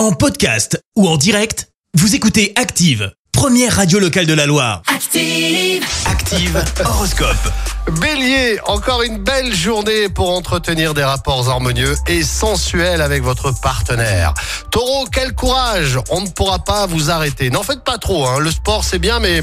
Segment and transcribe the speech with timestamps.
[0.00, 4.80] En podcast ou en direct, vous écoutez Active, première radio locale de la Loire.
[4.86, 5.84] Active.
[6.06, 7.52] Active Horoscope.
[8.00, 14.32] Bélier, encore une belle journée pour entretenir des rapports harmonieux et sensuels avec votre partenaire.
[14.70, 17.50] Taureau, quel courage On ne pourra pas vous arrêter.
[17.50, 18.38] N'en faites pas trop, hein.
[18.38, 19.42] le sport c'est bien mais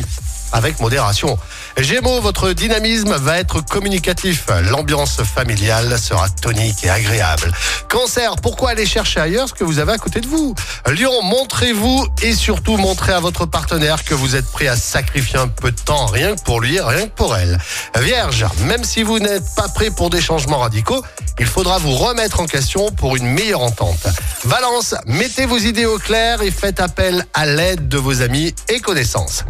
[0.52, 1.38] avec modération.
[1.78, 4.46] Gémeaux, votre dynamisme va être communicatif.
[4.70, 7.52] L'ambiance familiale sera tonique et agréable.
[7.90, 10.56] Cancer, pourquoi aller chercher ailleurs ce que vous avez à côté de vous?
[10.88, 15.48] Lion, montrez-vous et surtout montrez à votre partenaire que vous êtes prêt à sacrifier un
[15.48, 17.58] peu de temps rien que pour lui, rien que pour elle.
[18.00, 21.04] Vierge, même si vous n'êtes pas prêt pour des changements radicaux,
[21.40, 24.08] il faudra vous remettre en question pour une meilleure entente.
[24.46, 28.80] Valence, mettez vos idées au clair et faites appel à l'aide de vos amis et
[28.80, 29.44] connaissances.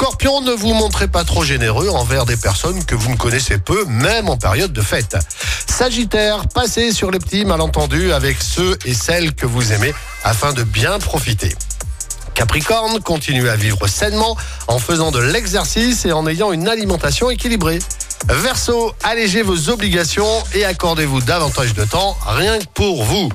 [0.00, 3.84] Scorpion, ne vous montrez pas trop généreux envers des personnes que vous ne connaissez peu,
[3.84, 5.18] même en période de fête.
[5.66, 9.92] Sagittaire, passez sur les petits malentendus avec ceux et celles que vous aimez
[10.24, 11.54] afin de bien profiter.
[12.32, 17.80] Capricorne, continuez à vivre sainement en faisant de l'exercice et en ayant une alimentation équilibrée.
[18.26, 23.28] Verseau, allégez vos obligations et accordez-vous davantage de temps rien que pour vous.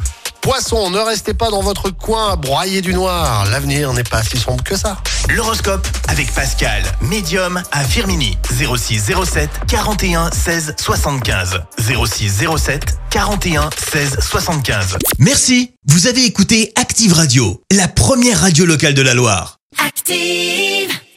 [0.45, 3.47] Poisson, ne restez pas dans votre coin à broyer du noir.
[3.49, 4.95] L'avenir n'est pas si sombre que ça.
[5.27, 8.37] L'horoscope avec Pascal, médium à Firmini.
[8.47, 11.63] 06 07 41 16 75.
[11.79, 14.97] 06 07 41 16 75.
[15.17, 15.71] Merci.
[15.87, 19.57] Vous avez écouté Active Radio, la première radio locale de la Loire.
[19.83, 20.95] Active.